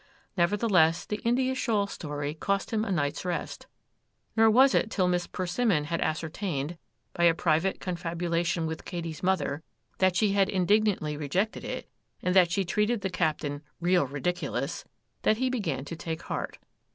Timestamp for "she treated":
12.49-13.01